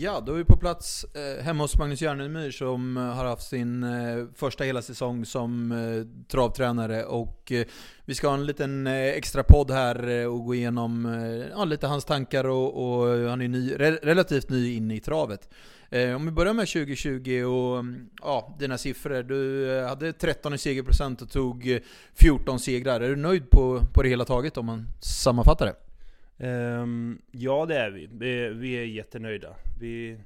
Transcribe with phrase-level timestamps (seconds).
[0.00, 3.48] Ja, då är vi på plats eh, hemma hos Magnus Järnemyr som eh, har haft
[3.48, 7.04] sin eh, första hela säsong som eh, travtränare.
[7.04, 7.66] Och eh,
[8.04, 11.64] vi ska ha en liten eh, extra podd här eh, och gå igenom eh, ja,
[11.64, 15.48] lite hans tankar och, och eh, han är ny, re relativt ny inne i travet.
[15.90, 19.22] Eh, om vi börjar med 2020 och mm, ja, dina siffror.
[19.22, 21.78] Du eh, hade 13 i segerprocent och tog eh,
[22.14, 23.00] 14 segrar.
[23.00, 25.87] Är du nöjd på, på det hela taget om man sammanfattar det?
[26.40, 28.08] Um, ja det är vi.
[28.12, 28.48] vi.
[28.48, 29.56] Vi är jättenöjda.
[29.80, 30.18] Vi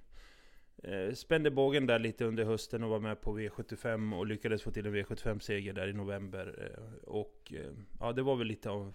[0.83, 4.71] eh, spände bågen där lite under hösten och var med på V75 och lyckades få
[4.71, 6.73] till en V75-seger där i november.
[6.77, 8.95] Eh, och eh, ja, det var väl lite av,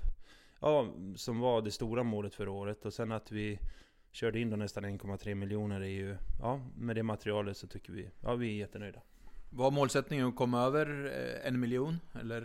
[0.62, 2.86] ja, som var det stora målet för året.
[2.86, 3.60] Och sen att vi
[4.12, 8.10] körde in då nästan 1,3 miljoner är ju, ja, med det materialet så tycker vi,
[8.22, 9.02] ja vi är jättenöjda.
[9.50, 12.00] Var målsättningen att komma över eh, en miljon?
[12.22, 12.42] Eller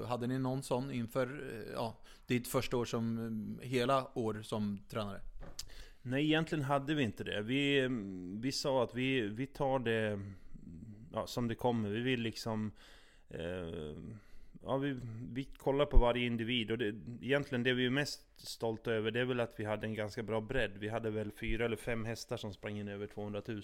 [0.00, 4.78] eh, hade ni någon sån inför eh, ja, ditt första år som hela år som
[4.88, 5.20] tränare?
[6.02, 7.42] Nej, egentligen hade vi inte det.
[7.42, 10.20] Vi, mm, vi sa att vi, vi tar det
[11.12, 11.88] ja, som det kommer.
[11.88, 12.72] Vi vill liksom...
[13.28, 13.96] Eh,
[14.62, 14.96] ja, vi,
[15.32, 19.20] vi kollar på varje individ och det, egentligen det vi är mest stolta över det
[19.20, 20.72] är väl att vi hade en ganska bra bredd.
[20.78, 23.62] Vi hade väl fyra eller fem hästar som sprang in över 200 000.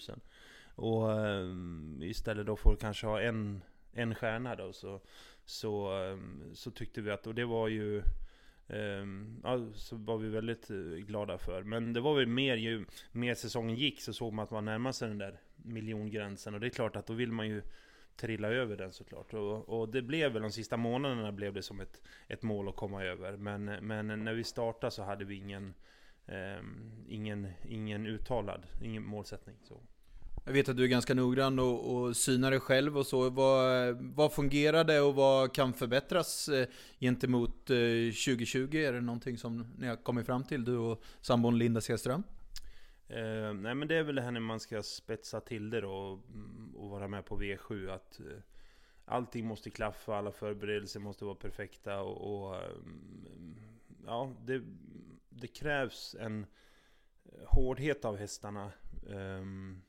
[0.79, 3.61] Och um, istället då får kanske ha en,
[3.93, 5.01] en stjärna då så,
[5.45, 8.03] så, um, så tyckte vi att, och det var ju
[8.67, 11.63] um, ja, så var vi väldigt eh, glada för.
[11.63, 14.93] Men det var väl mer, ju mer säsongen gick så såg man att man närmade
[14.93, 16.53] sig den där miljongränsen.
[16.53, 17.61] Och det är klart att då vill man ju
[18.15, 19.33] trilla över den såklart.
[19.33, 22.75] Och, och det blev väl de sista månaderna blev det som ett, ett mål att
[22.75, 23.37] komma över.
[23.37, 25.73] Men, men när vi startade så hade vi ingen,
[27.07, 29.55] ingen, ingen uttalad, ingen målsättning.
[29.63, 29.81] Så.
[30.49, 33.29] Jag vet att du är ganska noggrann och, och synar dig själv och så.
[33.29, 36.67] Vad, vad fungerade och vad kan förbättras eh,
[36.99, 37.75] gentemot eh,
[38.25, 38.75] 2020?
[38.75, 42.23] Är det någonting som ni har kommit fram till, du och sambon Linda Sedström?
[43.07, 45.91] Eh, nej men det är väl det här när man ska spetsa till det då
[45.91, 46.19] och,
[46.75, 48.25] och vara med på V7 att eh,
[49.05, 52.71] allting måste klaffa, alla förberedelser måste vara perfekta och, och eh,
[54.05, 54.61] ja, det,
[55.29, 56.45] det krävs en
[57.45, 58.71] hårdhet av hästarna.
[59.07, 59.81] Um,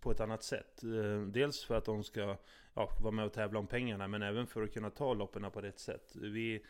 [0.00, 0.82] på ett annat sätt.
[0.82, 2.36] Eh, dels för att de ska
[2.74, 5.60] ja, vara med och tävla om pengarna, men även för att kunna ta loppen på
[5.60, 6.12] rätt sätt.
[6.14, 6.64] Vi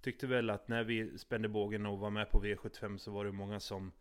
[0.00, 3.32] tyckte väl att när vi spände bågen och var med på V75 så var det
[3.32, 3.92] många som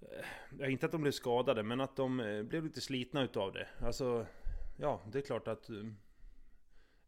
[0.00, 0.24] eh,
[0.58, 3.68] Ja, inte att de blev skadade, men att de eh, blev lite slitna utav det.
[3.80, 4.26] Alltså,
[4.76, 5.70] ja, det är klart att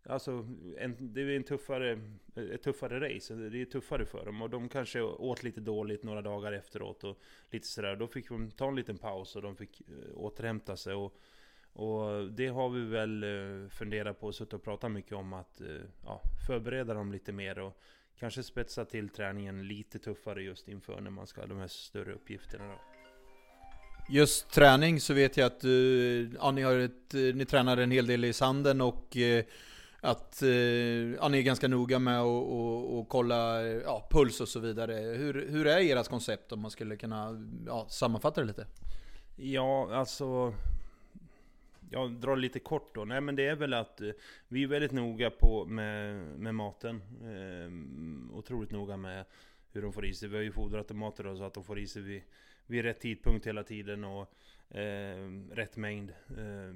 [0.07, 0.47] Alltså,
[0.79, 2.01] en, det är en tuffare,
[2.53, 3.35] ett tuffare race.
[3.35, 4.43] Det är tuffare för dem.
[4.43, 7.05] Och de kanske åt lite dåligt några dagar efteråt.
[7.05, 7.19] Och
[7.51, 7.97] lite sådär.
[7.97, 10.95] Då fick de ta en liten paus och de fick eh, återhämta sig.
[10.95, 11.17] Och,
[11.73, 15.33] och det har vi väl eh, funderat på och suttit och pratat mycket om.
[15.33, 15.67] Att eh,
[16.05, 17.59] ja, förbereda dem lite mer.
[17.59, 17.83] Och
[18.19, 22.13] kanske spetsa till träningen lite tuffare just inför när man ska ha de här större
[22.13, 22.69] uppgifterna.
[22.69, 22.79] Då.
[24.11, 25.65] Just träning så vet jag att
[26.39, 29.17] ja, ni, har ett, ni tränar en hel del i sanden och
[30.05, 34.95] att eh, ja, ni är ganska noga med att kolla ja, puls och så vidare.
[34.95, 38.67] Hur, hur är ert koncept om man skulle kunna ja, sammanfatta det lite?
[39.37, 40.55] Ja, alltså...
[41.91, 43.05] Jag drar lite kort då.
[43.05, 44.11] Nej men det är väl att eh,
[44.49, 47.03] vi är väldigt noga på med, med maten.
[47.23, 49.25] Eh, otroligt noga med
[49.73, 50.29] hur de får i sig.
[50.29, 52.23] Vi har ju fodrat foderautomater då, så att de får i sig vid,
[52.67, 54.35] vid rätt tidpunkt hela tiden och
[54.77, 56.11] eh, rätt mängd.
[56.11, 56.75] Eh,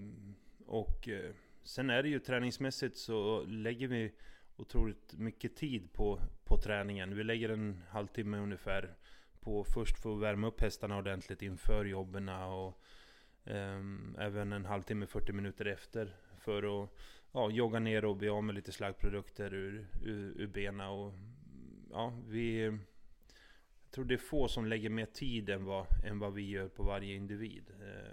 [0.67, 1.31] och eh,
[1.67, 4.13] Sen är det ju träningsmässigt så lägger vi
[4.57, 7.17] otroligt mycket tid på, på träningen.
[7.17, 8.95] Vi lägger en halvtimme ungefär
[9.41, 12.83] på först för att värma upp hästarna ordentligt inför jobben och
[13.45, 16.91] um, även en halvtimme, 40 minuter efter för att
[17.33, 20.89] ja, jogga ner och bli av med lite slaggprodukter ur, ur, ur benen.
[20.89, 21.13] Och,
[21.91, 26.35] ja, vi, jag tror det är få som lägger mer tid än vad, än vad
[26.35, 27.65] vi gör på varje individ.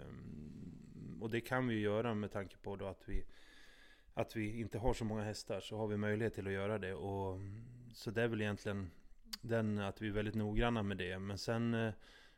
[0.08, 3.24] Um, och det kan vi göra med tanke på då att vi
[4.14, 6.94] att vi inte har så många hästar så har vi möjlighet till att göra det.
[6.94, 7.40] Och,
[7.94, 8.92] så det är väl egentligen
[9.42, 11.20] den att vi är väldigt noggranna med det.
[11.20, 11.94] Men sen eh,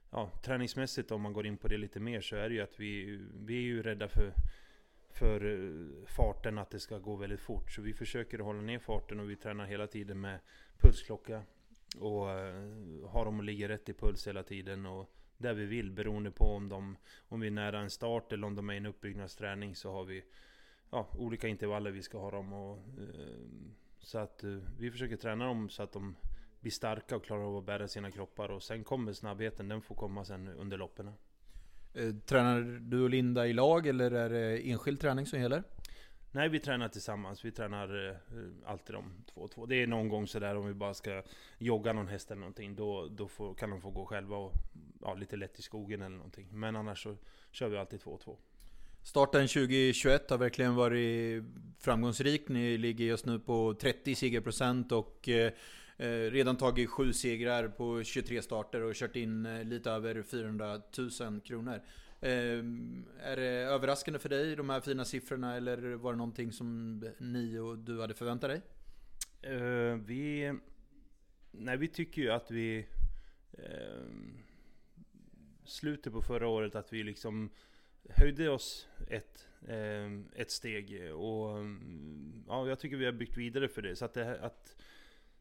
[0.10, 2.80] ja, träningsmässigt om man går in på det lite mer så är det ju att
[2.80, 4.34] vi, vi är ju rädda för,
[5.10, 7.72] för eh, farten, att det ska gå väldigt fort.
[7.72, 10.40] Så vi försöker hålla ner farten och vi tränar hela tiden med
[10.78, 11.44] pulsklocka.
[12.00, 12.70] Och eh,
[13.10, 14.86] har dem att ligga rätt i puls hela tiden.
[14.86, 16.98] Och där vi vill beroende på om, de,
[17.28, 20.04] om vi är nära en start eller om de är i en uppbyggnadsträning så har
[20.04, 20.24] vi
[20.92, 22.54] ja, olika intervaller vi ska ha dem.
[22.54, 23.36] Och, eh,
[24.00, 26.16] så att eh, vi försöker träna dem så att de
[26.60, 28.50] blir starka och klarar av att bära sina kroppar.
[28.50, 31.12] Och sen kommer snabbheten, den får komma sen under loppen.
[31.94, 35.64] Eh, tränar du och Linda i lag eller är det enskild träning som gäller?
[36.32, 37.46] Nej, vi tränar tillsammans.
[37.46, 38.16] Vi tränar eh,
[38.66, 39.66] alltid de två och två.
[39.66, 41.24] Det är någon gång sådär om vi bara ska
[41.58, 42.76] jogga någon häst eller någonting.
[42.76, 44.54] Då, då får, kan de få gå själva och
[45.02, 46.48] ja, lite lätt i skogen eller någonting.
[46.52, 47.16] Men annars så
[47.52, 48.38] kör vi alltid 2-2.
[49.06, 51.44] Starten 2021 har verkligen varit
[51.80, 52.50] framgångsrik.
[52.50, 55.52] Ni ligger just nu på 30 segerprocent och eh,
[55.98, 60.82] eh, redan tagit 7 segrar på 23 starter och kört in eh, lite över 400
[61.22, 61.82] 000 kronor.
[62.20, 67.60] Är det överraskande för dig de här fina siffrorna eller var det någonting som ni
[67.60, 68.62] och du hade förväntat dig?
[69.54, 70.54] Uh, vi...
[71.52, 72.88] Nej, vi tycker ju att vi...
[73.60, 74.06] Uh,
[75.66, 77.50] slutet på förra året att vi liksom
[78.10, 81.14] höjde oss ett, eh, ett steg.
[81.14, 83.96] Och mm, ja, jag tycker vi har byggt vidare för det.
[83.96, 84.76] Så att det, att,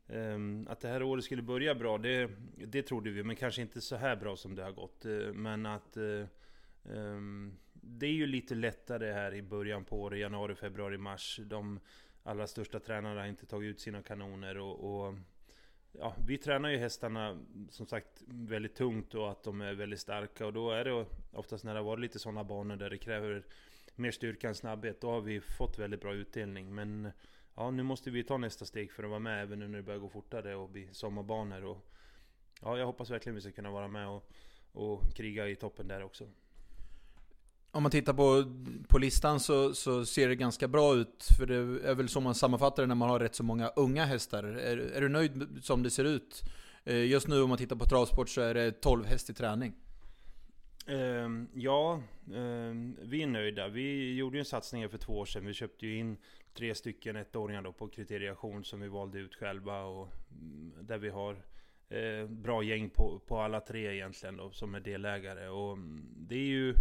[0.07, 3.23] eh, att det här året skulle börja bra, det, det trodde vi.
[3.23, 5.05] Men kanske inte så här bra som det har gått.
[5.35, 6.27] Men att eh,
[7.73, 11.41] det är ju lite lättare här i början på året, januari, februari, mars.
[11.43, 11.81] De
[12.23, 14.59] allra största tränarna har inte tagit ut sina kanoner.
[14.59, 15.15] och, och
[15.99, 17.39] ja, vi tränar ju hästarna
[17.71, 21.65] som sagt väldigt tungt och att de är väldigt starka och då är det oftast
[21.65, 23.45] när det varit lite sådana banor där det kräver
[23.97, 26.75] mer styrka än snabbhet, då har vi fått väldigt bra utdelning.
[26.75, 27.11] Men
[27.55, 29.83] ja, nu måste vi ta nästa steg för att vara med även nu när det
[29.83, 31.65] börjar gå fortare och bli sommarbanor.
[31.65, 31.87] Och,
[32.63, 34.31] ja, jag hoppas verkligen vi ska kunna vara med och,
[34.73, 36.29] och kriga i toppen där också.
[37.75, 38.45] Om man tittar på,
[38.89, 41.29] på listan så, så, ser det ganska bra ut.
[41.39, 41.55] För det
[41.89, 44.45] är väl så man sammanfattar det när man har rätt så många unga hästar.
[44.45, 46.43] Är, är du nöjd som det ser ut?
[46.85, 49.75] Eh, just nu om man tittar på travsport så är det 12 häst i träning.
[50.87, 52.03] Ehm, ja,
[52.35, 53.69] ehm, vi är nöjda.
[53.69, 55.47] Vi gjorde ju en satsning för två år sedan.
[55.47, 56.17] Vi köpte ju in
[56.55, 59.85] tre stycken ettåringar då på kriteriation som vi valde ut själva.
[59.85, 61.37] Och mm, där vi har
[61.89, 65.49] eh, bra gäng på, på alla tre egentligen då, som är delägare.
[65.49, 66.75] Och mm, det är ju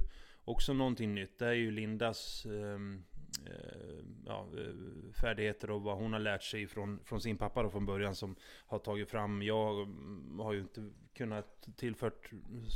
[0.45, 1.40] också någonting nytt.
[1.40, 3.04] Det är ju Lindas ehm,
[3.45, 7.69] eh, ja, eh, färdigheter och vad hon har lärt sig från, från sin pappa då
[7.69, 8.36] från början som
[8.66, 9.42] har tagit fram.
[9.42, 12.31] Jag mm, har ju inte kunnat tillfört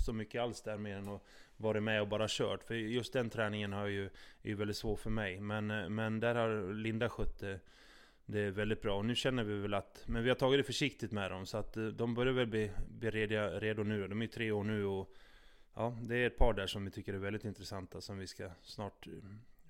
[0.05, 1.23] så mycket alls där mer än att
[1.57, 2.63] vara med och bara kört.
[2.63, 4.05] För just den träningen har ju,
[4.41, 5.39] är ju väldigt svår för mig.
[5.39, 7.59] Men, eh, men där har Linda skött det,
[8.25, 8.97] det är väldigt bra.
[8.97, 11.45] Och nu känner vi väl att, men vi har tagit det försiktigt med dem.
[11.45, 14.07] Så att eh, de börjar väl bli, bli redo, redo nu.
[14.07, 15.13] De är tre år nu och
[15.77, 18.49] ja, det är ett par där som vi tycker är väldigt intressanta som vi ska
[18.63, 19.13] snart eh,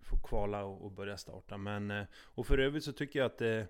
[0.01, 1.57] få kvala och, börja starta.
[1.57, 3.67] Men, eh, och för övrigt så tycker jag att det,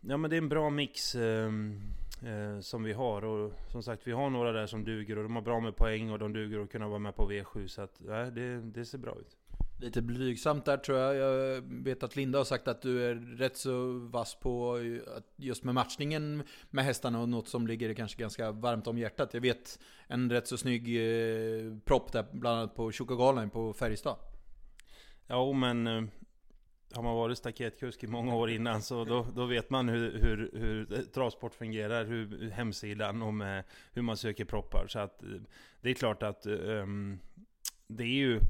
[0.00, 1.50] ja, men det är en bra mix eh,
[2.24, 3.24] eh, som vi har.
[3.24, 6.10] Och som sagt, vi har några där som duger och de har bra med poäng
[6.10, 7.66] och de duger att kunna vara med på V7.
[7.66, 9.36] Så att, ja, det, det ser bra ut.
[9.78, 11.16] Lite blygsamt där tror jag.
[11.16, 14.78] Jag vet att Linda har sagt att du är rätt så vass på
[15.36, 19.34] just med matchningen med hästarna och något som ligger kanske ganska varmt om hjärtat.
[19.34, 24.16] Jag vet en rätt så snygg eh, propp där, bland annat på Tjockagalan på Färjestad.
[25.26, 26.02] Ja, men eh,
[26.94, 30.50] har man varit staketkusk i många år innan så då, då vet man hur, hur,
[30.52, 34.86] hur eh, travsport fungerar, hur hemsidan och med hur man söker proppar.
[34.88, 35.28] Så att eh,
[35.80, 37.18] det är klart att um,
[37.86, 38.40] det är ju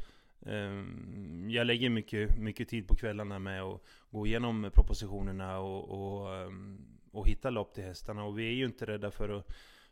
[0.48, 6.34] Ehm, jag lägger mycket, mycket tid på kvällarna med att gå igenom propositionerna och, och,
[6.34, 6.78] ehm,
[7.12, 8.24] och hitta lopp till hästarna.
[8.24, 9.46] Och vi är ju inte rädda för att,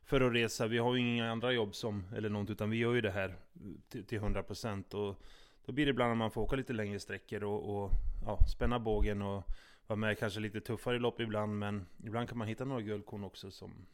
[0.04, 0.66] för att resa.
[0.66, 3.36] Vi har ju inga andra jobb som, eller något, utan vi gör ju det här
[3.88, 4.94] till, till 100%.
[4.94, 5.22] Och
[5.66, 7.90] då blir det ibland att man får åka lite längre sträckor och, och
[8.26, 9.44] ja, spänna bågen och
[9.86, 11.58] vara med kanske lite tuffare lopp ibland.
[11.58, 13.50] Men ibland kan man hitta några guldkorn också.
[13.50, 13.86] Som,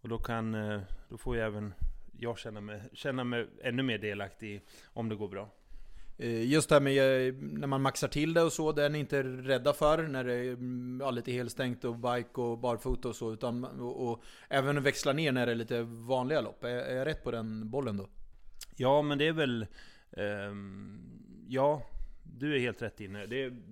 [0.00, 1.74] och då, kan, eh, då får ju även
[2.18, 5.50] jag känna mig, känna mig ännu mer delaktig om det går bra.
[6.20, 8.90] Eh, just det här med eh, när man maxar till det och så, det är
[8.90, 13.08] ni inte rädda för när det är mm, ja, lite helstängt och bike och barfota
[13.08, 13.32] och så.
[13.32, 16.64] Utan, och, och även växla ner när det är lite vanliga lopp.
[16.64, 18.08] Är, är jag rätt på den bollen då?
[18.76, 19.66] Ja, men det är väl...
[20.10, 21.00] Um,
[21.48, 21.82] ja,
[22.22, 23.26] du är helt rätt inne.
[23.26, 23.62] Det är,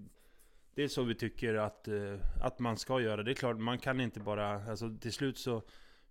[0.74, 3.22] det är så vi tycker att, uh, att man ska göra.
[3.22, 4.70] Det är klart, man kan inte bara...
[4.70, 5.62] Alltså till slut så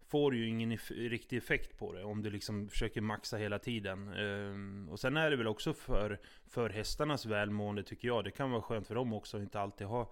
[0.07, 3.59] får du ju ingen eff riktig effekt på det om du liksom försöker maxa hela
[3.59, 4.07] tiden.
[4.07, 8.23] Um, och sen är det väl också för, för hästarnas välmående tycker jag.
[8.23, 10.11] Det kan vara skönt för dem också att inte alltid ha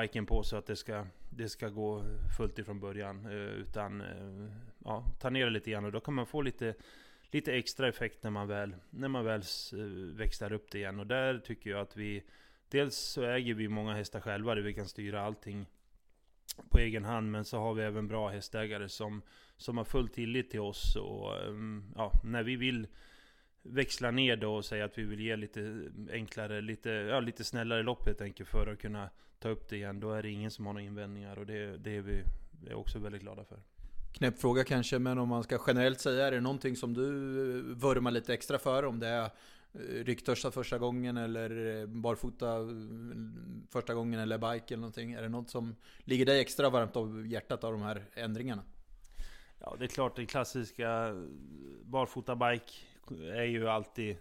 [0.00, 2.04] biken på så att det ska, det ska gå
[2.36, 3.26] fullt ifrån början.
[3.26, 4.50] Uh, utan uh,
[4.84, 6.74] ja, ta ner det lite grann och då kan man få lite,
[7.30, 9.42] lite extra effekt när man väl, när man väl
[10.14, 11.00] växlar upp det igen.
[11.00, 12.22] Och där tycker jag att vi
[12.72, 15.66] Dels så äger vi många hästar själva där vi kan styra allting
[16.70, 17.30] på egen hand.
[17.30, 19.22] Men så har vi även bra hästägare som,
[19.56, 20.96] som har full tillit till oss.
[20.96, 22.86] Och ehm, ja, när vi vill
[23.62, 27.82] växla ner då och säga att vi vill ge lite enklare, lite, ja, lite snällare
[27.82, 30.00] lopp helt enkelt för att kunna ta upp det igen.
[30.00, 32.22] Då är det ingen som har några invändningar och det, det är vi
[32.66, 33.58] är också väldigt glada för.
[34.12, 37.76] Knäpp fråga kanske, men om man ska generellt säga, är det någonting som du eh,
[37.76, 38.82] vurmar lite extra för?
[38.82, 39.30] Om det är
[39.74, 42.66] Eh, första gången eller eh, barfota eh,
[43.70, 45.12] första gången eller bike eller någonting?
[45.12, 48.62] Är det något som ligger dig extra varmt om hjärtat av de här ändringarna?
[49.58, 51.14] Ja, det är klart, den klassiska eh,
[51.82, 52.72] barfotabike
[53.34, 54.16] är ju alltid...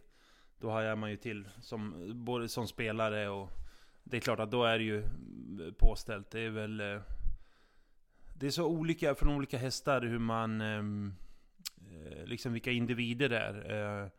[0.60, 3.50] Då hajar man ju till, som, både som spelare och...
[4.04, 5.04] Det är klart att då är det ju
[5.78, 6.32] påställt.
[6.32, 6.78] Det är väl...
[8.34, 10.62] Det är så olika från olika hästar hur man...
[10.62, 11.14] Ehm,
[12.26, 14.12] liksom vilka individer det är.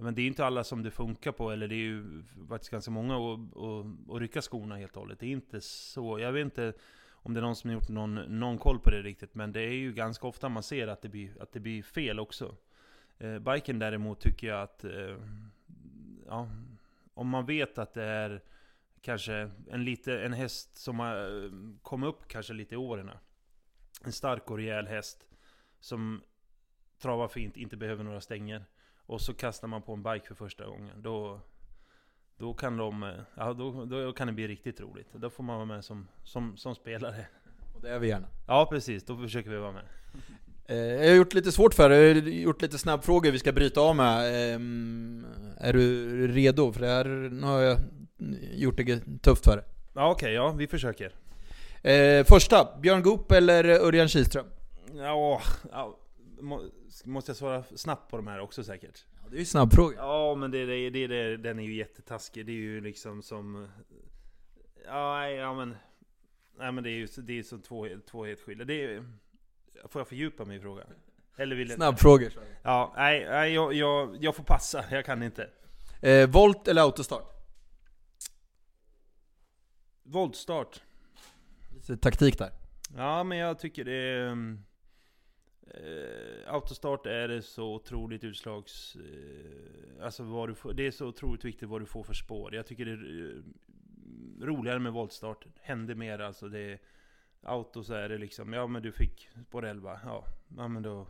[0.00, 2.90] Men det är inte alla som det funkar på, eller det är ju faktiskt ganska
[2.90, 5.20] många att, att, att rycka skorna helt och hållet.
[5.20, 6.72] Det är inte så, jag vet inte
[7.10, 9.60] om det är någon som har gjort någon, någon koll på det riktigt, men det
[9.60, 12.56] är ju ganska ofta man ser att det blir, att det blir fel också.
[13.18, 15.16] Eh, biken däremot tycker jag att, eh,
[16.26, 16.48] ja,
[17.14, 18.42] om man vet att det är
[19.00, 21.50] kanske en, lite, en häst som har eh,
[21.82, 23.10] kommit upp kanske lite i åren.
[24.04, 25.26] En stark och rejäl häst
[25.80, 26.22] som
[26.98, 28.64] travar fint, inte behöver några stänger.
[29.08, 31.02] Och så kastar man på en bike för första gången.
[31.02, 31.40] Då,
[32.38, 35.06] då, kan, de, eh, ja, då, då kan det bli riktigt roligt.
[35.12, 37.26] Då får man vara med som, som, som spelare.
[37.74, 38.26] Och det är vi gärna.
[38.46, 39.82] Ja precis, då försöker vi vara med.
[40.70, 43.52] Eh, Jag har gjort lite svårt för dig, jag har gjort lite snabbfrågor vi ska
[43.52, 44.54] bryta av med.
[44.54, 45.26] Ehm,
[45.58, 46.72] Är du redo?
[46.72, 47.78] För det här, nu har jag
[48.52, 49.64] gjort det tufft för dig.
[49.94, 51.14] Ja okej, ja vi försöker.
[51.82, 54.46] Eh, första, Björn Goop eller Örjan Kihlström?
[54.96, 55.40] Ja,
[57.04, 59.04] måste jag svara snabbt på de här också säkert?
[59.22, 59.96] Ja, det är ju snabbfråga.
[59.96, 62.46] Ja men det, det, det, det, den är ju jättetaskig.
[62.46, 63.68] Det är ju liksom som...
[64.84, 65.76] Ja, nej, ja men...
[66.58, 68.64] Nej men det är ju det är som två, två helt skilda.
[68.64, 69.04] Det är,
[69.88, 70.86] får jag fördjupa mig i frågan?
[71.36, 72.32] Eller vill Snabbfrågor.
[72.62, 74.84] Ja, nej, nej jag, jag, jag får passa.
[74.90, 75.50] Jag kan inte.
[76.02, 77.38] Eh, volt eller autostart?
[80.02, 80.82] Voltstart.
[81.74, 82.50] Lite taktik där.
[82.96, 84.58] Ja, men jag tycker det är...
[85.74, 88.96] mm, Eh, autostart är det så otroligt utslags...
[88.96, 92.54] Eh, alltså vad du får, det är så otroligt viktigt vad du får för spår.
[92.54, 93.42] Jag tycker det är eh,
[94.46, 95.46] roligare med voltstart.
[95.60, 96.48] Händer mer alltså.
[96.48, 96.78] Det är,
[97.42, 100.00] auto så är det liksom, ja men du fick spår 11.
[100.04, 100.24] Ja,
[100.56, 101.06] ja men då...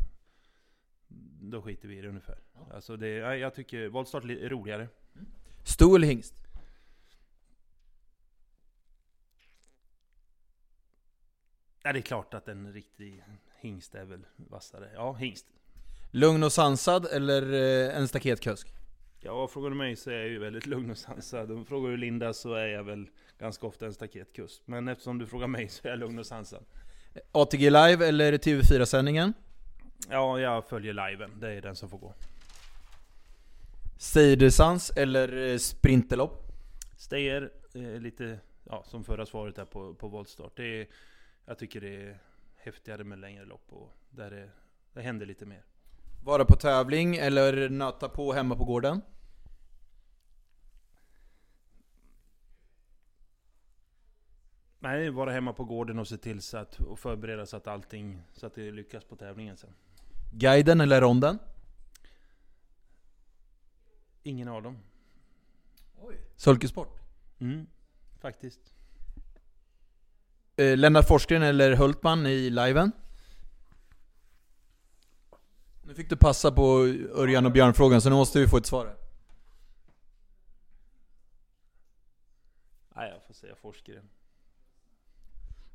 [1.41, 2.39] Då skiter vi i det ungefär.
[2.71, 4.89] Alltså det, ja, jag tycker voltstart är roligare.
[5.65, 6.35] Sto eller hingst?
[11.83, 13.25] Ja, det är klart att en riktig
[13.61, 14.91] hingst är väl vassare.
[14.95, 15.47] Ja, hingst.
[16.11, 18.73] Lugn och sansad eller eh, en staketkusk?
[19.21, 21.67] Ja, frågar du mig så är jag ju väldigt lugn och sansad.
[21.69, 24.63] Frågar du Linda så är jag väl ganska ofta en staketkust.
[24.67, 26.65] Men eftersom du frågar mig så är jag lugn och sansad.
[27.33, 29.33] ATG live eller TV4-sändningen?
[30.11, 31.31] Ja, jag följer liven.
[31.41, 32.15] Det är den som får gå.
[33.99, 36.43] Seidesans eller eh, sprinterlopp?
[36.97, 40.57] Steyer, eh, lite ja, som förra svaret där på, på voltstart.
[40.57, 40.87] Det är,
[41.47, 42.19] jag tycker det är
[42.59, 44.51] häftigare med längre lopp och där det,
[44.93, 45.65] det händer lite mer.
[46.25, 49.01] Vara på tävling eller nöta på hemma på gården?
[54.79, 58.23] Nej, vara hemma på gården och se till så att, och förbereda så att allting,
[58.33, 59.75] så att det lyckas på tävlingen sen.
[60.33, 61.39] Guiden eller ronden?
[64.23, 64.79] Ingen av dem.
[66.37, 67.01] Sulkesport?
[67.39, 67.67] Mm,
[68.19, 68.75] faktiskt.
[70.59, 72.93] Eh, Lennart Forsgren eller Hultman i liven?
[75.83, 78.97] Nu fick du passa på Örjan och Björn-frågan, så nu måste vi få ett svar.
[82.97, 84.09] Nej, jag får säga Forsgren.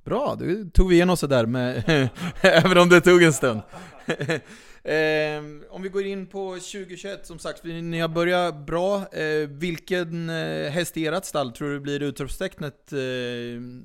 [0.03, 1.83] Bra, då tog vi igenom oss där med,
[2.41, 3.61] även om det tog en stund.
[4.85, 9.13] Ehm, om vi går in på 2021, som sagt, ni har börjat bra.
[9.13, 12.97] Eh, vilken eh, häst i ert stall tror du blir utropstecknet eh,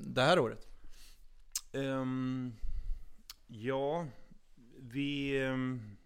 [0.03, 0.68] det här året?
[1.71, 2.53] Um,
[3.47, 4.07] ja,
[4.77, 5.97] vi, um,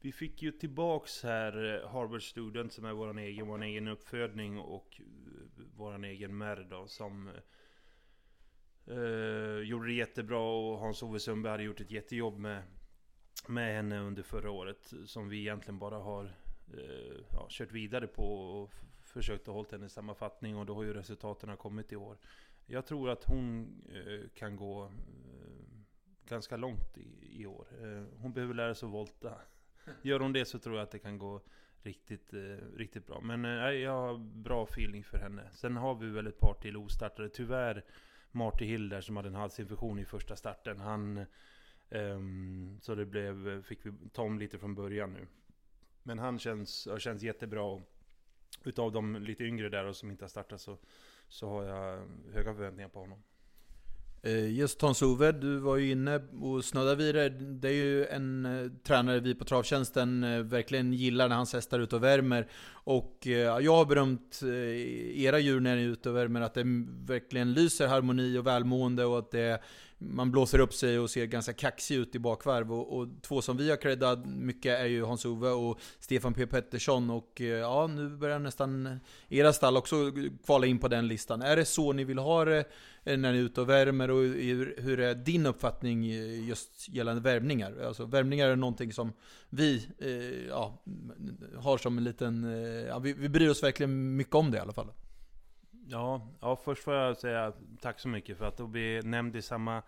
[0.00, 4.58] vi fick ju tillbaks här eh, Harvard Student som är vår egen, vår egen uppfödning
[4.58, 7.30] och eh, vår egen märr då som
[8.88, 12.62] uh, gjorde det jättebra och Hans-Ove Sundberg hade gjort ett jättejobb med,
[13.48, 16.24] med henne under förra året som vi egentligen bara har
[16.74, 18.72] uh, ja, kört vidare på och
[19.04, 22.18] försökt att hålla henne i samma fattning och då har ju resultaten kommit i år.
[22.66, 24.90] Jag tror att hon eh, kan gå eh,
[26.28, 27.66] ganska långt i, i år.
[27.82, 29.34] Eh, hon behöver lära sig att volta.
[30.02, 31.40] Gör hon det så tror jag att det kan gå
[31.82, 32.34] riktigt,
[32.76, 33.20] riktigt bra.
[33.20, 33.44] Men
[33.80, 35.50] jag har bra feeling för henne.
[35.52, 37.28] Sen har vi väl ett par till ostartade.
[37.28, 37.84] Tyvärr
[38.30, 40.80] Marty Hill där som hade en halsinfektion i första starten.
[40.80, 41.24] Han,
[41.90, 45.26] ehm, så det blev, fick vi ta om lite från början nu.
[46.02, 47.82] Men han känns, har känts jättebra.
[48.64, 50.78] Utav de lite yngre där och som inte har startat så,
[51.28, 52.00] så har jag eh,
[52.34, 53.18] höga förväntningar på honom.
[54.22, 57.28] Eh, just Hans-Ove, du var ju inne och snuddade vid det.
[57.28, 61.82] Det är ju en eh, tränare vi på Travtjänsten verkligen gillar när hans hästar är
[61.82, 62.48] ute och värmer.
[62.68, 63.26] Och
[63.60, 64.40] jag har berömt
[65.14, 66.64] era djur när ni är ute och värmer, att det
[67.06, 69.62] verkligen lyser harmoni och välmående och att det
[69.98, 72.72] man blåser upp sig och ser ganska kaxig ut i bakvarv.
[72.72, 77.10] Och, och två som vi har creddat mycket är ju Hans-Ove och Stefan P Pettersson.
[77.10, 79.96] Och eh, ja, nu börjar nästan era stall också
[80.44, 81.42] kvala in på den listan.
[81.42, 82.64] Är det så ni vill ha det
[83.04, 84.10] eh, när ni är ute och värmer?
[84.10, 84.22] Och
[84.82, 87.84] hur är din uppfattning eh, just gällande värmningar?
[87.86, 89.12] Alltså värmningar är någonting som
[89.50, 90.82] vi eh, ja,
[91.56, 92.44] har som en liten...
[92.44, 94.88] Eh, ja, vi, vi bryr oss verkligen mycket om det i alla fall.
[95.88, 99.42] Ja, ja, först får jag säga tack så mycket för att du blir nämnd i
[99.42, 99.82] samma,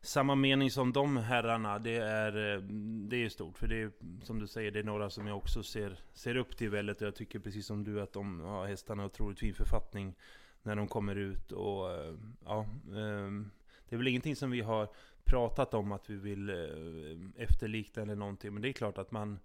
[0.00, 1.78] samma mening som de herrarna.
[1.78, 2.62] Det är, eh,
[3.08, 3.90] det är stort, för det är
[4.22, 7.00] som du säger, det är några som jag också ser, ser upp till väldigt.
[7.00, 10.14] Och jag tycker precis som du att de har hästarna otroligt fin författning
[10.62, 11.52] när de kommer ut.
[11.52, 12.66] Och eh, ja,
[12.96, 13.50] ehm,
[13.88, 14.88] det är väl ingenting som vi har
[15.24, 18.52] pratat om att vi vill eh, efterlikna eller någonting.
[18.52, 19.38] Men det är klart att man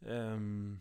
[0.00, 0.80] um,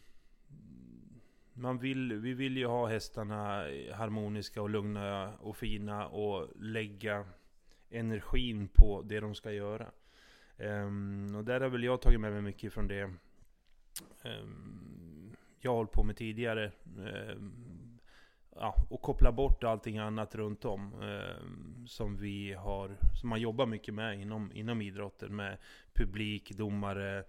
[1.58, 7.26] man vill, vi vill ju ha hästarna harmoniska och lugna och fina och lägga
[7.90, 9.88] energin på det de ska göra.
[10.58, 13.04] Um, och där har väl jag tagit med mig mycket från det
[14.24, 16.72] um, jag har hållit på med tidigare.
[16.98, 18.00] Um,
[18.56, 20.92] ja, och koppla bort allting annat runt om
[21.88, 25.58] som vi har, som man jobbar mycket med inom, inom idrotten med
[25.94, 27.24] publik, domare,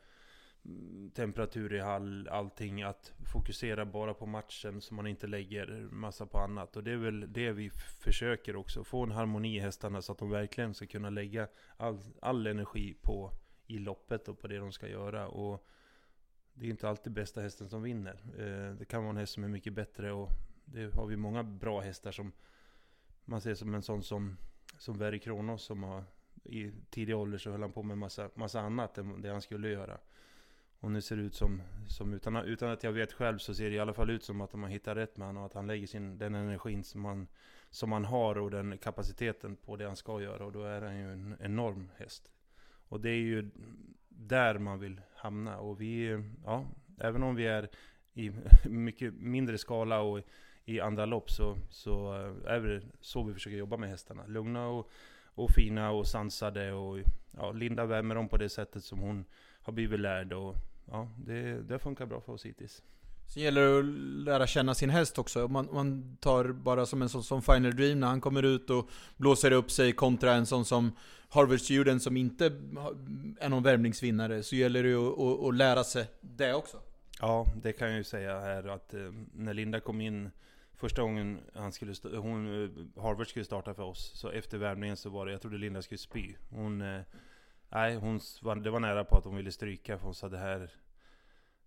[0.65, 2.83] Mm, temperatur i hall, allting.
[2.83, 6.77] Att fokusera bara på matchen så man inte lägger massa på annat.
[6.77, 8.85] Och det är väl det vi försöker också.
[8.85, 12.95] Få en harmoni i hästarna så att de verkligen ska kunna lägga all, all energi
[13.03, 13.33] på
[13.67, 15.29] i loppet och på det de ska göra.
[15.29, 15.67] Och
[16.55, 18.21] det är inte alltid bästa hästen som vinner.
[18.38, 20.31] Eh, det kan vara en häst som är mycket bättre och
[20.65, 22.33] det har vi många bra hästar som
[23.25, 24.37] man ser som en sån som,
[24.79, 26.05] som Verry Kronos som har
[26.45, 29.69] i tidig ålder så höll han på med massa, massa annat än det han skulle
[29.69, 29.99] göra.
[30.81, 33.71] Och nu ser det ut som, som utan, utan att jag vet själv så ser
[33.71, 35.55] det i alla fall ut som att de har hittat rätt med honom och att
[35.55, 37.29] han lägger sin, den energin som han
[37.71, 40.45] som han har och den kapaciteten på det han ska göra.
[40.45, 42.31] Och då är han ju en enorm häst.
[42.89, 43.51] Och det är ju
[44.09, 45.59] där man vill hamna.
[45.59, 46.67] Och vi, ja,
[46.99, 47.69] även om vi är
[48.15, 48.33] i
[48.65, 50.21] mycket mindre skala och
[50.64, 54.27] i andra lopp så, så eh, är det så vi försöker jobba med hästarna.
[54.27, 54.91] Lugna och,
[55.25, 56.99] och fina och sansade och
[57.37, 59.25] ja, Linda värmer dem på det sättet som hon
[59.62, 60.57] har blivit lärd och
[60.90, 62.83] ja, det, det funkar bra för oss hittills.
[63.27, 63.85] Sen gäller det att
[64.24, 65.48] lära känna sin häst också.
[65.48, 68.88] Man, man tar bara som en sån som Final Dream när han kommer ut och
[69.16, 70.92] blåser upp sig kontra en sån som
[71.29, 72.46] Harvard Student som inte
[73.40, 74.42] är någon värmningsvinnare.
[74.42, 76.77] Så gäller det att, att, att lära sig det också.
[77.20, 79.01] Ja, det kan jag ju säga här att eh,
[79.33, 80.31] när Linda kom in
[80.79, 85.11] Första gången han skulle, hon, eh, Harvard skulle starta för oss, så efter värmningen så
[85.11, 86.35] var det, jag trodde Linda skulle spy.
[86.51, 87.01] Hon eh,
[87.68, 88.20] Nej, hon
[88.62, 90.70] det var nära på att hon ville stryka för hon sa det här...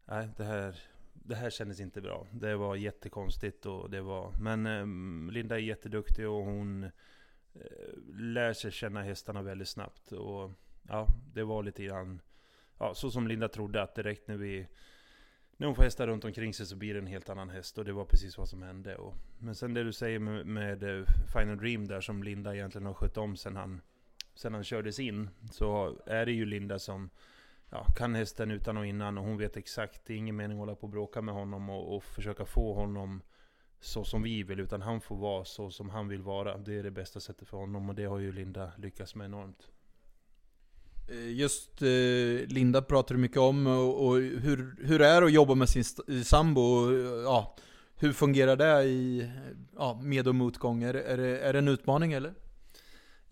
[0.05, 0.79] Nej, det här...
[1.13, 2.27] Det här kändes inte bra.
[2.31, 4.31] Det var jättekonstigt och det var...
[4.39, 6.91] Men eh, Linda är jätteduktig och hon eh,
[8.13, 10.11] lär sig känna hästarna väldigt snabbt.
[10.11, 10.51] Och
[10.87, 12.21] ja, det var lite grann...
[12.77, 14.67] Ja, så som Linda trodde att direkt när vi...
[15.57, 17.85] När hon får hästar runt omkring sig så blir det en helt annan häst och
[17.85, 18.95] det var precis vad som hände.
[18.95, 22.85] Och, men sen det du säger med, med eh, Final Dream där som Linda egentligen
[22.85, 23.81] har skött om sen han
[24.35, 27.09] sedan han kördes in, så är det ju Linda som
[27.69, 30.05] ja, kan hästen utan och innan och hon vet exakt.
[30.05, 32.73] Det är ingen mening att hålla på och bråka med honom och, och försöka få
[32.73, 33.21] honom
[33.79, 36.57] så som vi vill, utan han får vara så som han vill vara.
[36.57, 39.67] Det är det bästa sättet för honom och det har ju Linda lyckats med enormt.
[41.09, 45.33] Eh, just eh, Linda pratar du mycket om och, och, hur, hur är det att
[45.33, 45.83] jobba med sin
[46.23, 46.61] sambo?
[46.61, 47.55] Och, ja,
[47.95, 49.31] hur fungerar det i
[49.75, 50.93] ja, med och motgångar?
[50.93, 52.33] Är, det, är det en utmaning eller?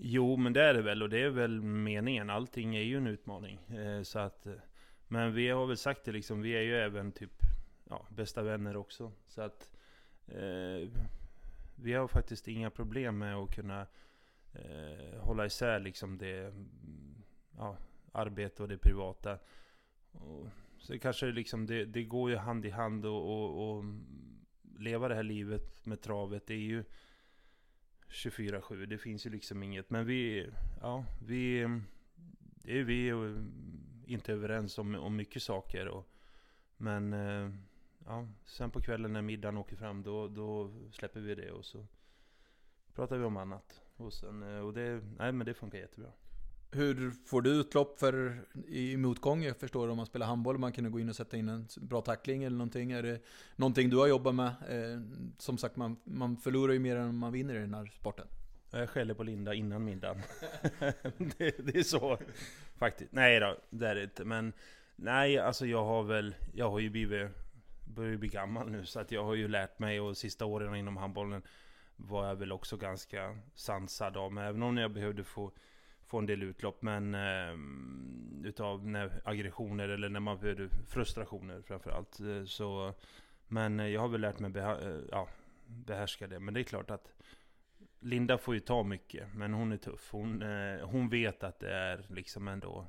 [0.02, 2.30] Jo, men det är det väl och det är väl meningen.
[2.30, 3.60] Allting är ju en utmaning.
[3.60, 4.54] Eh, så att, eh,
[5.08, 7.42] men vi har väl sagt det liksom, vi är ju även typ
[7.90, 9.12] ja, bästa vänner också.
[9.28, 9.72] Så att
[10.28, 10.90] eh,
[11.76, 13.88] vi har faktiskt inga problem med att kunna
[14.54, 16.54] eh, hålla isär liksom det
[17.58, 17.78] ja,
[18.12, 19.40] arbete och det privata.
[20.12, 23.84] Och, så kanske liksom det, det går ju hand i hand och, och, och
[24.78, 26.48] leva det här livet med travet.
[26.48, 26.84] Det är ju
[28.10, 28.86] 24-7.
[28.86, 29.90] Det finns ju liksom inget.
[29.90, 30.50] Men vi,
[30.82, 31.68] ja, vi,
[32.64, 33.14] det är vi
[34.06, 35.88] inte överens om, om mycket saker.
[35.88, 36.10] Och,
[36.78, 37.52] men eh,
[38.06, 41.86] ja, sen på kvällen när middagen åker fram, då, då släpper vi det och så
[42.94, 43.82] pratar vi om annat.
[43.96, 46.12] Och, sen, eh, och det, nej, men det funkar jättebra.
[46.72, 49.44] Hur får du utlopp för i motgång?
[49.44, 52.02] Jag förstår om man spelar handboll, man kan gå in och sätta in en bra
[52.02, 52.92] tackling eller någonting.
[52.92, 53.20] Är det
[53.56, 54.48] någonting du har jobbat med?
[54.48, 55.02] Eh,
[55.38, 58.28] som sagt, man, man förlorar ju mer än man vinner i den här sporten.
[58.72, 60.22] Jag skäller på Linda innan middagen.
[61.38, 62.18] det, det, är så
[62.78, 63.12] faktiskt.
[63.12, 64.26] Nej då, det är det inte.
[64.26, 64.54] Men
[64.96, 67.30] nej, alltså jag har väl, jag har ju blivit,
[67.96, 68.86] börjar bli gammal nu.
[68.86, 71.42] Så att jag har ju lärt mig och sista åren inom handbollen
[71.96, 74.34] var jag väl också ganska sansad av.
[74.34, 75.52] Men även om jag behövde få
[76.10, 77.56] få en del utlopp, men eh,
[78.48, 82.20] utav när aggressioner eller när man behöver frustrationer framförallt.
[82.20, 82.94] Eh, så,
[83.48, 85.28] men eh, jag har väl lärt mig beha eh, ja,
[85.66, 86.40] behärska det.
[86.40, 87.14] Men det är klart att
[88.00, 90.10] Linda får ju ta mycket, men hon är tuff.
[90.12, 92.86] Hon, eh, hon vet att det är liksom ändå...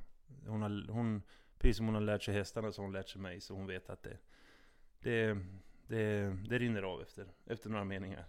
[0.46, 1.22] Hon har, hon,
[1.58, 3.66] precis som hon har lärt sig hästarna så har hon lärt sig mig, så hon
[3.66, 4.18] vet att det,
[5.00, 5.38] det,
[5.86, 8.24] det, det rinner av efter, efter några meningar.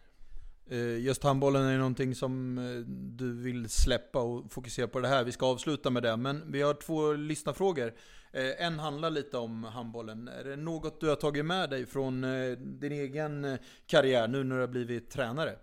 [0.69, 5.23] Eh, just handbollen är någonting som eh, du vill släppa och fokusera på det här.
[5.23, 7.93] Vi ska avsluta med det, men vi har två lyssnarfrågor.
[8.31, 10.27] Eh, en handlar lite om handbollen.
[10.27, 12.21] Är det något du har tagit med dig från
[12.57, 15.55] din egen karriär nu när du har blivit tränare?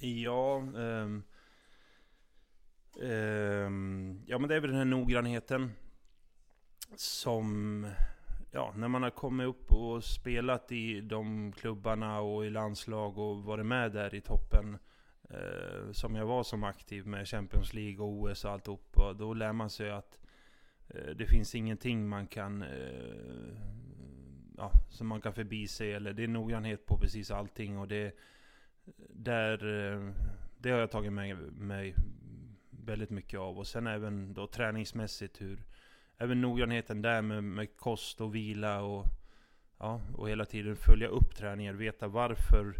[0.00, 1.22] Ja, um,
[3.00, 5.72] um, ja men det är väl den här noggrannheten
[6.96, 7.86] som
[8.50, 13.44] ja, när man har kommit upp och spelat i de klubbarna och i landslag och
[13.44, 14.78] varit med där i toppen.
[15.30, 18.96] Eh, som jag var som aktiv med Champions League och OS och alltihop.
[18.96, 20.18] Och då lär man sig att
[20.88, 23.54] eh, det finns ingenting man kan eh,
[24.56, 25.92] ja, som man kan förbi sig.
[25.92, 27.78] Eller det är noggrannhet på precis allting.
[27.78, 28.14] Och det,
[29.08, 30.12] där, eh,
[30.58, 31.94] det har jag tagit med mig
[32.70, 33.58] väldigt mycket av.
[33.58, 35.64] Och sen även då träningsmässigt hur
[36.20, 39.06] även noggrannheten där med, med kost och vila och,
[39.78, 42.74] ja, och hela tiden följa upp träningar, veta varför.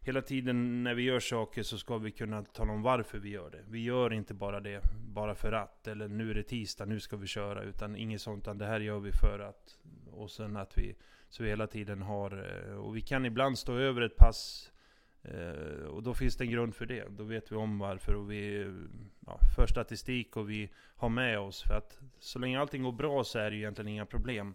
[0.00, 3.50] Hela tiden när vi gör saker så ska vi kunna tala om varför vi gör
[3.50, 3.64] det.
[3.68, 4.82] Vi gör inte bara det
[5.14, 7.62] bara för att, eller nu är det tisdag, nu ska vi köra.
[7.62, 9.78] Utan inget sånt, utan det här gör vi för att.
[10.10, 10.94] Och sen att vi,
[11.28, 14.77] så vi hela tiden har, eh, och vi kan ibland stå över ett pass Eh,
[15.22, 17.04] Eh, och då finns det en grund för det.
[17.10, 18.72] Då vet vi om varför och vi
[19.26, 21.62] ja, för statistik och vi har med oss.
[21.62, 24.54] För att så länge allting går bra så är det ju egentligen inga problem.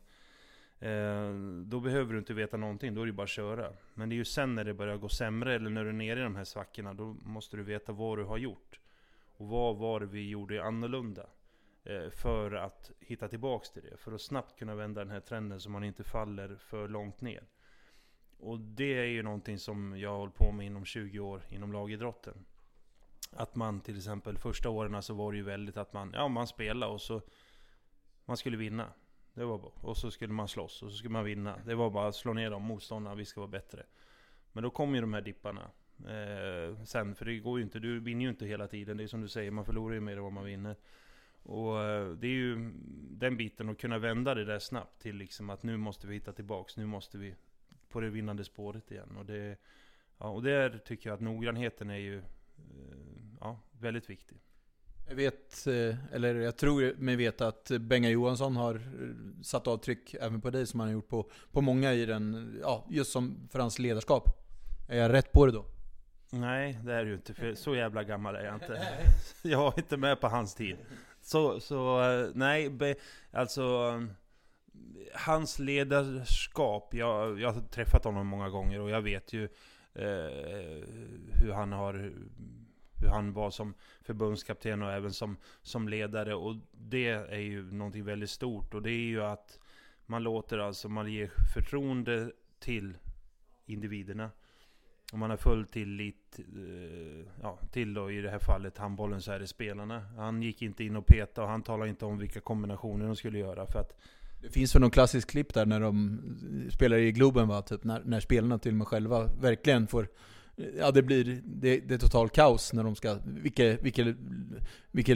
[0.79, 1.33] Eh,
[1.65, 3.73] då behöver du inte veta någonting, då är det bara att köra.
[3.93, 6.19] Men det är ju sen när det börjar gå sämre eller när du är nere
[6.19, 8.79] i de här svackorna, då måste du veta vad du har gjort.
[9.37, 11.25] Och vad var det vi gjorde annorlunda?
[11.83, 13.97] Eh, för att hitta tillbaks till det.
[13.97, 17.43] För att snabbt kunna vända den här trenden så man inte faller för långt ner.
[18.43, 21.73] Och det är ju någonting som jag har hållit på med inom 20 år inom
[21.73, 22.45] lagidrotten.
[23.31, 26.47] Att man till exempel första åren så var det ju väldigt att man, ja man
[26.47, 27.21] spelade och så
[28.25, 28.93] man skulle vinna.
[29.33, 31.59] Det var bara, och så skulle man slåss och så skulle man vinna.
[31.65, 33.83] Det var bara att slå ner de motståndarna, vi ska vara bättre.
[34.51, 35.71] Men då kom ju de här dipparna.
[35.97, 38.97] Eh, sen, för det går ju inte, du vinner ju inte hela tiden.
[38.97, 40.75] Det är som du säger, man förlorar ju mer än vad man vinner.
[41.43, 42.71] Och eh, det är ju
[43.09, 46.33] den biten, att kunna vända det där snabbt till liksom att nu måste vi hitta
[46.33, 47.35] tillbaks, nu måste vi
[47.93, 49.17] på det vinnande spåret igen.
[49.17, 49.57] Och, det,
[50.17, 52.23] ja, och där tycker jag att noggrannheten är ju eh,
[53.39, 54.37] ja, väldigt viktig.
[55.07, 58.81] Jag vet, eh, eller jag tror mig veta att Benga Johansson har eh,
[59.43, 62.85] satt avtryck även på dig som han har gjort på, på många i den, ja,
[62.89, 64.23] just som för hans ledarskap.
[64.89, 65.65] Är jag rätt på det då?
[66.29, 68.87] Nej, det är du inte, för så jävla gammal är jag inte.
[69.41, 70.77] Jag var inte med på hans tid.
[71.21, 72.01] Så, så
[72.33, 72.95] nej,
[73.31, 73.99] alltså
[75.13, 79.43] hans ledarskap, jag, jag har träffat honom många gånger och jag vet ju
[79.93, 80.87] eh,
[81.33, 82.13] hur han har
[83.03, 86.35] hur han var som förbundskapten och även som, som ledare.
[86.35, 88.73] Och det är ju någonting väldigt stort.
[88.73, 89.59] Och det är ju att
[90.05, 92.97] man låter alltså, man ger förtroende till
[93.65, 94.31] individerna.
[95.11, 99.31] Och man har full tillit eh, ja, till då i det här fallet handbollen så
[99.31, 99.99] är det spelarna.
[99.99, 103.39] Han gick inte in och petade och han talade inte om vilka kombinationer de skulle
[103.39, 103.65] göra.
[103.67, 103.97] För att
[104.43, 106.19] det finns väl någon klassisk klipp där när de
[106.71, 107.61] spelar i Globen va?
[107.61, 110.07] Typ när, när spelarna till och med själva verkligen får
[110.77, 114.15] Ja det blir, det, det är total kaos när de ska, vilka, vilka,
[114.91, 115.13] vilka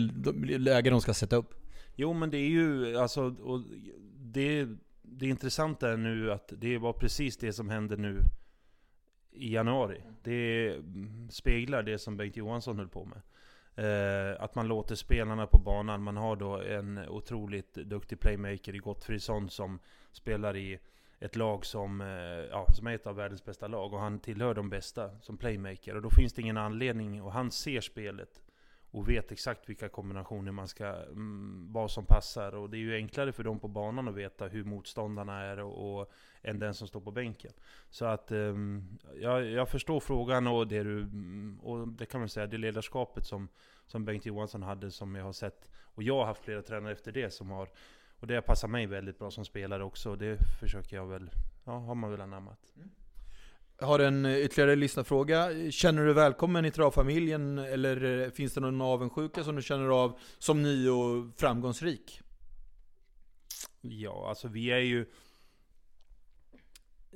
[0.58, 1.54] läge de ska sätta upp.
[1.96, 3.62] Jo men det är ju, alltså, och
[4.20, 4.68] det,
[5.02, 8.20] det intressanta är nu att det var precis det som hände nu
[9.32, 10.02] i januari.
[10.24, 10.76] Det
[11.30, 13.22] speglar det som Bengt Johansson höll på med.
[13.78, 16.04] Eh, att man låter spelarna på banan.
[16.04, 19.80] Man har då en otroligt duktig playmaker i Gottfridsson som
[20.12, 20.80] spelar i
[21.20, 22.08] ett lag som, eh,
[22.52, 23.94] ja, som är ett av världens bästa lag.
[23.94, 25.96] Och han tillhör de bästa som playmaker.
[25.96, 28.42] Och då finns det ingen anledning, och han ser spelet
[28.92, 32.56] och vet exakt vilka kombinationer man ska, mm, vad som passar.
[32.56, 36.00] Och det är ju enklare för dem på banan att veta hur motståndarna är och,
[36.00, 37.52] och än den som står på bänken.
[37.90, 42.22] Så att ehm, um, jag, jag förstår frågan och det du, mm, och det kan
[42.22, 43.48] man säga, det ledarskapet som,
[43.86, 45.68] som Bengt Johansson hade som jag har sett.
[45.82, 47.70] Och jag har haft flera tränare efter det som har,
[48.20, 50.10] och det passar mig väldigt bra som spelare också.
[50.12, 51.30] Och det försöker jag väl,
[51.64, 52.74] ja har man väl anammat.
[52.76, 52.90] Mm.
[53.80, 55.72] Jag har en eh, ytterligare lyssnarfråga.
[55.72, 59.90] Känner du dig välkommen i travfamiljen eller eh, finns det någon avundsjuka som du känner
[59.90, 62.22] av som ny och framgångsrik?
[63.82, 65.06] Ja, alltså vi är ju...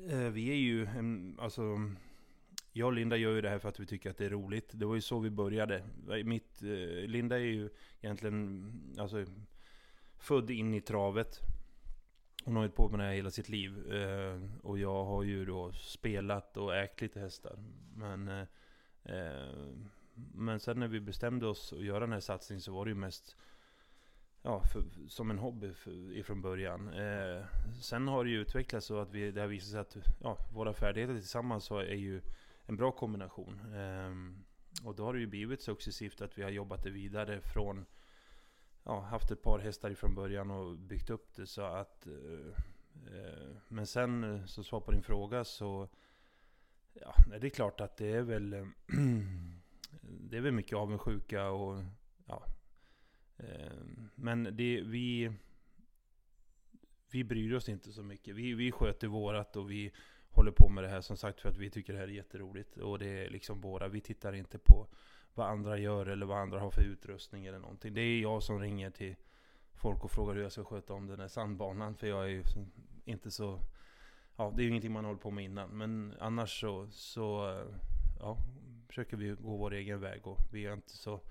[0.09, 0.87] Eh, vi är ju,
[1.39, 1.61] alltså...
[2.73, 4.69] Jag och Linda gör ju det här för att vi tycker att det är roligt.
[4.71, 5.83] Det var ju så vi började.
[6.25, 6.61] Mitt
[7.05, 7.69] Linda är ju
[8.01, 9.25] egentligen alltså,
[10.19, 11.39] född in i travet.
[12.43, 13.93] Hon har hållit på med det här hela sitt liv.
[13.93, 17.55] Eh, och jag har ju då spelat och ägt lite hästar.
[17.95, 18.47] Men, eh,
[19.03, 19.69] eh
[20.33, 22.95] men sen när vi bestämde oss att göra den här satsningen så var det ju
[22.95, 23.35] mest
[24.41, 26.87] ja, för, som en hobby för, ifrån början.
[26.87, 27.45] Eh,
[27.81, 30.73] sen har det ju utvecklats så att vi, det har visat sig att ja, våra
[30.73, 32.21] färdigheter tillsammans är ju
[32.65, 33.59] en bra kombination.
[33.75, 34.11] Eh,
[34.87, 37.85] och då har det ju blivit successivt att vi har jobbat det vidare från
[38.83, 42.47] ja, haft ett par hästar ifrån början och byggt upp det så att eh,
[43.17, 45.87] eh Men sen, eh, så svar på din fråga så
[46.93, 48.51] Ja, det är klart att det är väl
[50.01, 51.83] Det är väl mycket avundsjuka och
[52.25, 52.43] ja,
[53.43, 53.83] Eh,
[54.15, 55.31] men det, vi,
[57.11, 58.35] vi bryr oss inte så mycket.
[58.35, 59.91] Vi, vi sköter vårat och vi
[60.29, 62.77] håller på med det här som sagt för att vi tycker det här är jätteroligt.
[62.77, 63.87] Och det är liksom våra.
[63.87, 64.87] Vi tittar inte på
[65.35, 67.93] vad andra gör eller vad andra har för utrustning eller någonting.
[67.93, 69.15] Det är jag som ringer till
[69.73, 71.95] folk och frågar hur jag ska sköta om den här sandbanan.
[71.95, 72.43] För jag är ju
[73.05, 73.59] inte så...
[74.35, 75.69] Ja, det är ju ingenting man håller på med innan.
[75.69, 77.61] Men annars så, så
[78.19, 78.37] ja,
[78.87, 80.27] försöker vi gå vår egen väg.
[80.27, 81.21] Och vi är inte så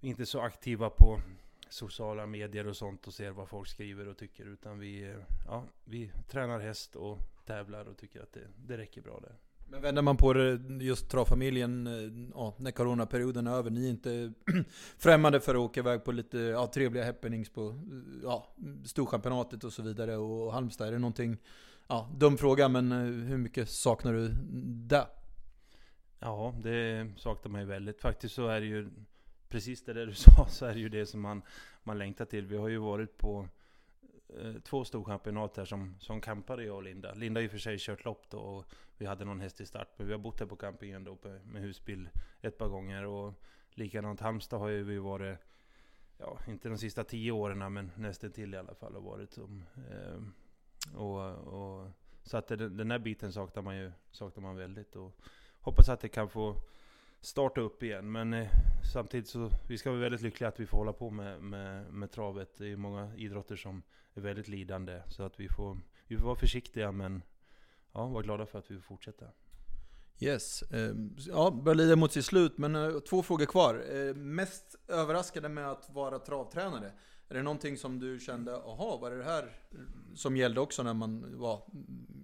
[0.00, 1.20] inte så aktiva på
[1.68, 4.44] sociala medier och sånt och ser vad folk skriver och tycker.
[4.44, 9.20] Utan vi, ja, vi tränar häst och tävlar och tycker att det, det räcker bra
[9.20, 9.36] där.
[9.66, 13.90] Men vänder man på det, just travfamiljen, eh, ja, när coronaperioden är över, ni är
[13.90, 14.32] inte
[14.98, 17.74] främmande för att åka iväg på lite ja, trevliga happenings på eh,
[18.22, 20.88] ja, Storchampionatet och så vidare och Halmstad.
[20.88, 21.36] Är det någonting,
[21.88, 24.28] ja, dum fråga, men eh, hur mycket saknar du
[24.88, 25.06] det?
[26.20, 28.00] Ja, det saknar man ju väldigt.
[28.00, 28.90] Faktiskt så är det ju
[29.48, 31.42] precis det där du sa, så är det ju det som man,
[31.82, 32.46] man längtar till.
[32.46, 33.48] Vi har ju varit på
[34.28, 37.14] Eh, två storchampionat här som, som campade jag och Linda.
[37.14, 38.64] Linda har ju för sig kört lopp då och
[38.96, 39.88] vi hade någon häst i start.
[39.96, 42.08] Men vi har bott här på campingen då med husbil
[42.40, 43.04] ett par gånger.
[43.04, 43.34] Och
[43.70, 45.38] likadant Halmstad har ju vi varit,
[46.18, 49.64] ja inte de sista tio åren men nästan till i alla fall har varit som.
[49.90, 50.20] Eh,
[50.96, 51.90] och, och,
[52.22, 54.96] så att den, den här biten saknar man ju saknar man väldigt.
[54.96, 55.16] Och
[55.60, 56.56] hoppas att det kan få
[57.24, 58.12] starta upp igen.
[58.12, 58.48] Men eh,
[58.92, 62.10] samtidigt så vi ska vara väldigt lyckliga att vi får hålla på med, med, med
[62.10, 62.58] travet.
[62.58, 63.82] Det är många idrotter som
[64.14, 65.02] är väldigt lidande.
[65.08, 67.22] Så att vi får, vi får vara försiktiga men
[67.92, 69.26] ja, vara glada för att vi får fortsätta.
[70.20, 70.62] Yes.
[70.62, 73.84] Ehm, ja, börjar lida mot sitt slut, men eh, två frågor kvar.
[73.90, 76.92] Eh, mest överraskade med att vara travtränare?
[77.28, 79.50] Är det någonting som du kände, aha, var det det här
[80.14, 81.62] som gällde också när man var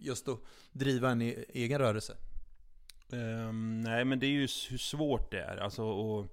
[0.00, 0.38] just att
[0.72, 2.16] driva en e-, egen rörelse?
[3.12, 5.56] Um, nej men det är ju hur svårt det är.
[5.56, 6.26] Alltså och,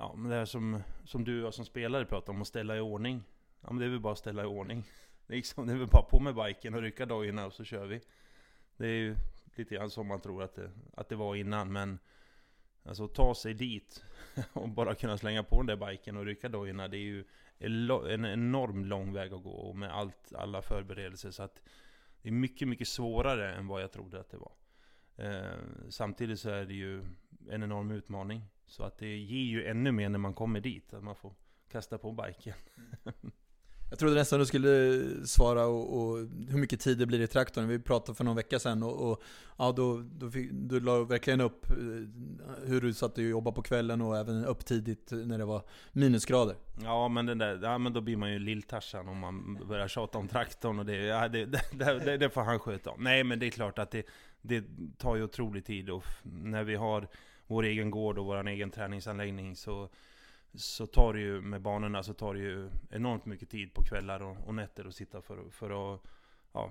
[0.00, 2.80] Ja men det här som, som du och som spelare pratar om, att ställa i
[2.80, 3.22] ordning.
[3.60, 4.84] Ja men det är väl bara att ställa i ordning.
[5.26, 7.64] Det är, liksom, det är väl bara på med biken och rycka dojorna och så
[7.64, 8.00] kör vi.
[8.76, 9.16] Det är ju
[9.54, 11.98] lite grann som man tror att det, att det var innan men
[12.82, 14.04] Alltså ta sig dit
[14.52, 17.24] och bara kunna slänga på den där biken och rycka dojorna Det är ju
[17.58, 21.62] en enorm lång väg att gå med allt, alla förberedelser så att
[22.22, 24.52] Det är mycket, mycket svårare än vad jag trodde att det var
[25.16, 27.04] Eh, samtidigt så är det ju
[27.50, 28.42] en enorm utmaning.
[28.66, 31.34] Så att det ger ju ännu mer när man kommer dit, att man får
[31.68, 32.54] kasta på biken.
[33.90, 36.16] Jag trodde nästan du skulle svara och, och,
[36.48, 37.68] hur mycket tid det blir i traktorn.
[37.68, 39.22] Vi pratade för någon vecka sedan och, och
[39.58, 41.76] ja, då, då fick, du la verkligen upp eh,
[42.66, 46.56] hur du satt och jobbade på kvällen och även upp tidigt när det var minusgrader.
[46.82, 50.18] Ja men, den där, ja, men då blir man ju lilltarsan om man börjar tjata
[50.18, 51.60] om traktorn och det, ja, det, det,
[52.04, 53.04] det, det får han sköta om.
[53.04, 54.06] Nej men det är klart att det,
[54.42, 54.64] det
[54.98, 57.08] tar ju otrolig tid och när vi har
[57.46, 59.88] vår egen gård och vår egen träningsanläggning så
[60.54, 64.22] så tar det ju med banorna så tar det ju enormt mycket tid på kvällar
[64.22, 66.00] och, och nätter att sitta för, för att
[66.52, 66.70] ja,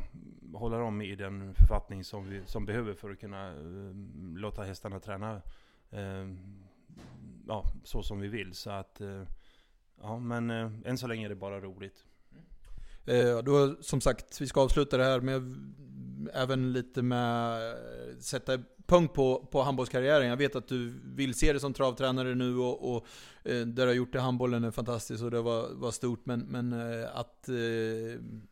[0.54, 3.96] hålla dem i den författning som vi som behöver för att kunna uh,
[4.36, 5.42] låta hästarna träna
[5.94, 6.36] uh,
[7.48, 8.54] ja, så som vi vill.
[8.54, 9.24] Så att, uh,
[10.02, 10.50] ja men
[10.86, 12.06] än så länge är det bara roligt.
[13.06, 15.56] Eh, då, som sagt, vi ska avsluta det här med
[16.34, 18.60] även lite med eh, sätta
[18.90, 20.28] punkt på, på handbollskarriären.
[20.28, 23.06] Jag vet att du vill se det som travtränare nu och, och
[23.44, 26.26] eh, det du har gjort i handbollen är fantastiskt och det var, var stort.
[26.26, 27.56] Men, men eh, att eh,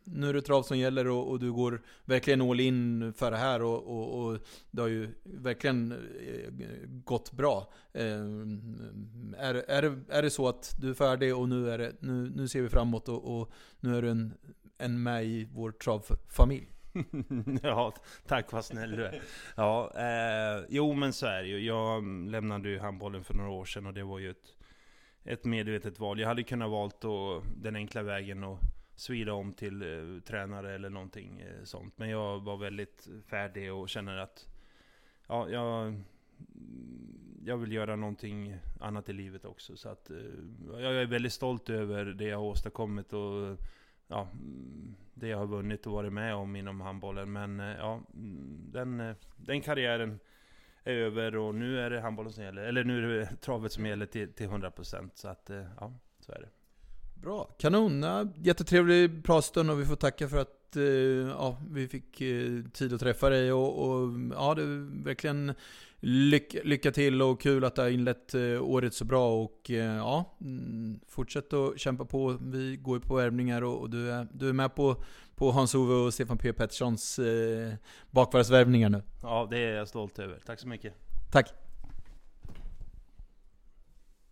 [0.04, 3.36] nu är det trav som gäller och, och, du går verkligen all in för det
[3.36, 4.38] här och, och, och
[4.70, 6.52] det har ju verkligen eh,
[7.04, 7.72] gått bra.
[7.92, 8.04] Eh,
[9.38, 12.32] är, är, det, är det så att du är färdig och nu, är det, nu,
[12.36, 14.34] nu ser vi framåt och, och nu är du en,
[14.78, 16.77] en med i vår travfamilj?
[17.62, 17.94] ja,
[18.26, 19.20] tack vad snäll du är.
[19.56, 21.58] Ja, eh, jo men så är det ju.
[21.58, 24.54] Jag lämnade ju handbollen för några år sedan och det var ju ett,
[25.24, 26.20] ett medvetet val.
[26.20, 28.58] Jag hade kunnat valt då den enkla vägen och
[28.96, 31.98] svida om till eh, tränare eller någonting eh, sånt.
[31.98, 34.46] Men jag var väldigt färdig och känner att
[35.26, 36.00] ja, jag,
[37.44, 39.76] jag vill göra någonting annat i livet också.
[39.76, 40.16] Så att, eh,
[40.72, 43.58] jag är väldigt stolt över det jag har åstadkommit och
[44.08, 47.32] ja, mm, det jag har vunnit och varit med om inom handbollen.
[47.32, 50.20] Men eh, ja, mm, den, eh, den karriären
[50.84, 52.62] är över och nu är det handbollen som gäller.
[52.62, 55.10] Eller nu är det travet som gäller till, till 100%.
[55.14, 56.48] Så att, eh, ja, så är det.
[57.20, 58.04] Bra, kanon.
[58.36, 60.57] Jättetrevlig pratstund och vi får tacka för att
[61.38, 62.16] ja, vi fick
[62.72, 63.52] tid att träffa dig.
[63.52, 65.54] Och, och ja, det är verkligen
[66.00, 69.96] lycka, lycka till och kul att du har inlett eh, året så bra och eh,
[69.96, 72.38] ja, mm, fortsätt att kämpa på.
[72.40, 75.02] Vi går ju på värvningar och, och du, är, du är med på,
[75.36, 77.72] på Hans-Ove och Stefan P Petterssons eh,
[78.10, 79.02] bakvarvsvärvningar nu.
[79.22, 80.38] Ja, det är jag stolt över.
[80.46, 80.94] Tack så mycket.
[81.32, 81.67] Tack.